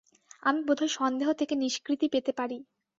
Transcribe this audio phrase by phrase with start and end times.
[0.43, 2.57] আমি বোধ হয় সন্দেহ থেকে নিষ্কৃতি পেতে পারি।